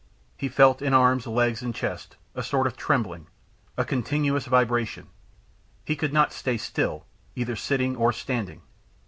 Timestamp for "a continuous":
3.77-4.47